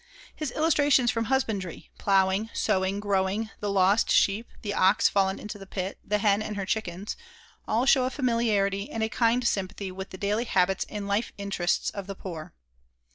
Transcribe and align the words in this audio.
His 0.35 0.49
illustrations 0.53 1.11
from 1.11 1.25
husbandry 1.25 1.91
ploughing, 1.99 2.49
sowing, 2.55 2.99
growing, 2.99 3.51
the 3.59 3.69
lost 3.69 4.09
sheep, 4.09 4.49
the 4.63 4.73
ox 4.73 5.07
fallen 5.07 5.37
into 5.37 5.59
the 5.59 5.67
pit, 5.67 5.99
the 6.03 6.17
hen 6.17 6.41
and 6.41 6.55
her 6.55 6.65
chickens 6.65 7.15
all 7.67 7.85
show 7.85 8.05
a 8.05 8.09
familiarity 8.09 8.89
and 8.89 9.03
a 9.03 9.09
kind 9.09 9.45
sympathy 9.47 9.91
with 9.91 10.09
the 10.09 10.17
daily 10.17 10.45
habits 10.45 10.87
and 10.89 11.07
life 11.07 11.31
interests 11.37 11.91
of 11.91 12.07
the 12.07 12.15
poor. 12.15 12.55